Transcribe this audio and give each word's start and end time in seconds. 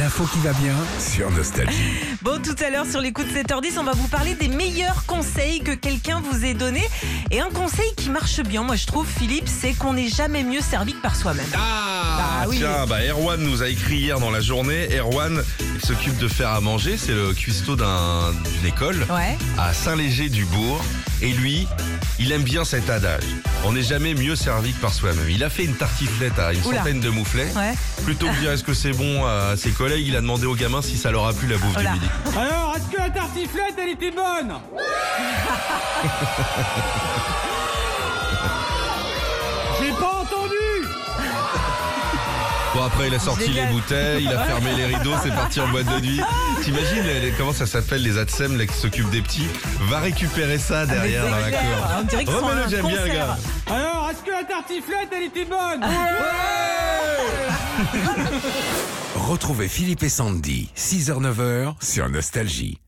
L'info 0.00 0.24
qui 0.32 0.38
va 0.38 0.54
bien 0.54 0.74
sur 0.98 1.30
Nostalgie. 1.30 1.76
Bon, 2.22 2.40
tout 2.40 2.56
à 2.64 2.70
l'heure, 2.70 2.86
sur 2.86 3.02
les 3.02 3.12
coups 3.12 3.28
de 3.28 3.38
7h10, 3.38 3.78
on 3.78 3.84
va 3.84 3.92
vous 3.92 4.08
parler 4.08 4.32
des 4.32 4.48
meilleurs 4.48 5.04
conseils 5.04 5.60
que 5.60 5.72
quelqu'un 5.72 6.22
vous 6.24 6.42
ait 6.42 6.54
donnés. 6.54 6.88
Et 7.30 7.42
un 7.42 7.50
conseil 7.50 7.94
qui 7.98 8.08
marche 8.08 8.40
bien, 8.40 8.62
moi 8.62 8.76
je 8.76 8.86
trouve, 8.86 9.06
Philippe, 9.06 9.46
c'est 9.46 9.74
qu'on 9.74 9.92
n'est 9.92 10.08
jamais 10.08 10.42
mieux 10.42 10.62
servi 10.62 10.94
que 10.94 11.02
par 11.02 11.16
soi-même. 11.16 11.44
Ah, 11.54 11.89
Oui. 12.48 12.58
Tiens, 12.58 12.86
bah 12.88 12.98
Erwan 13.08 13.40
nous 13.40 13.62
a 13.62 13.68
écrit 13.68 13.96
hier 13.96 14.18
dans 14.20 14.30
la 14.30 14.40
journée. 14.40 14.88
Erwan, 14.96 15.42
il 15.60 15.86
s'occupe 15.86 16.16
de 16.18 16.28
faire 16.28 16.50
à 16.50 16.60
manger. 16.60 16.96
C'est 16.96 17.12
le 17.12 17.32
cuistot 17.32 17.76
d'un- 17.76 18.32
d'une 18.54 18.66
école 18.66 19.04
Ouais. 19.10 19.36
à 19.58 19.72
Saint-Léger-du-Bourg. 19.74 20.82
Et 21.22 21.32
lui, 21.32 21.66
il 22.18 22.32
aime 22.32 22.42
bien 22.42 22.64
cet 22.64 22.88
adage. 22.88 23.22
On 23.64 23.72
n'est 23.72 23.82
jamais 23.82 24.14
mieux 24.14 24.36
servi 24.36 24.72
que 24.72 24.80
par 24.80 24.92
soi-même. 24.94 25.28
Il 25.28 25.44
a 25.44 25.50
fait 25.50 25.64
une 25.64 25.74
tartiflette 25.74 26.38
à 26.38 26.52
une 26.54 26.64
Oula. 26.64 26.78
centaine 26.78 27.00
de 27.00 27.10
mouflets. 27.10 27.52
Ouais. 27.54 27.74
Plutôt 28.04 28.26
que 28.26 28.32
de 28.34 28.38
dire 28.40 28.52
est-ce 28.52 28.64
que 28.64 28.72
c'est 28.74 28.92
bon 28.92 29.24
à 29.26 29.54
ses 29.56 29.70
collègues, 29.70 30.06
il 30.06 30.16
a 30.16 30.20
demandé 30.22 30.46
aux 30.46 30.54
gamins 30.54 30.80
si 30.82 30.96
ça 30.96 31.10
leur 31.10 31.26
a 31.26 31.32
plu 31.34 31.46
la 31.48 31.58
bouffe 31.58 31.76
Oula. 31.76 31.90
du 31.90 31.94
midi. 32.00 32.06
Alors, 32.36 32.74
est-ce 32.76 32.96
que 32.96 33.02
la 33.02 33.10
tartiflette, 33.10 33.74
elle 33.82 33.90
était 33.90 34.12
bonne? 34.12 34.54
Bon 42.74 42.82
après 42.84 43.08
il 43.08 43.14
a 43.14 43.18
sorti 43.18 43.46
Génial. 43.46 43.66
les 43.68 43.72
bouteilles, 43.74 44.24
il 44.24 44.28
a 44.32 44.44
fermé 44.44 44.74
les 44.76 44.86
rideaux, 44.86 45.14
c'est 45.22 45.34
parti 45.34 45.60
en 45.60 45.68
boîte 45.68 45.86
de 45.86 46.00
nuit. 46.06 46.20
T'imagines 46.62 47.02
les- 47.04 47.20
les- 47.20 47.32
comment 47.32 47.52
ça 47.52 47.66
s'appelle 47.66 48.02
les 48.02 48.16
ATSEM 48.16 48.56
là, 48.56 48.66
qui 48.66 48.74
s'occupent 48.74 49.10
des 49.10 49.22
petits? 49.22 49.48
Va 49.88 49.98
récupérer 49.98 50.58
ça 50.58 50.86
derrière 50.86 51.24
dans 51.28 51.36
la 51.38 51.50
cour. 51.50 52.36
Remets-le, 52.36 52.62
un 52.64 52.68
j'aime 52.68 52.86
bien 52.86 53.04
le 53.04 53.12
gars. 53.12 53.36
Alors, 53.68 54.08
est-ce 54.10 54.22
que 54.24 54.30
la 54.30 54.44
tartiflette, 54.44 55.08
elle 55.16 55.24
était 55.24 55.44
bonne? 55.46 55.84
Retrouvez 59.16 59.68
Philippe 59.68 60.02
et 60.04 60.08
Sandy, 60.08 60.70
6h-9h 60.76 61.74
sur 61.82 62.08
Nostalgie. 62.08 62.78